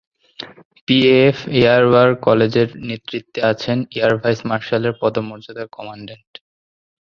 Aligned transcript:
PAF 0.85 1.37
air 1.57 1.83
war 1.87 2.09
কলেজের 2.25 2.69
নেতৃত্বে 2.87 3.39
আছেন 3.51 3.77
এয়ার 3.97 4.13
ভাইস 4.21 4.39
মার্শালের 4.49 4.93
পদমর্যাদার 5.01 5.67
কমান্ড্যান্ট। 5.75 6.31